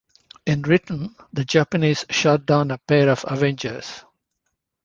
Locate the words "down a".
2.47-2.79